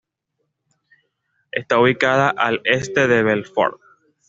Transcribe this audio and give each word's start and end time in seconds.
Está 1.51 1.79
ubicada 1.79 2.27
a 2.29 2.47
al 2.47 2.61
este 2.63 3.07
de 3.07 3.21
Belfort. 3.21 3.79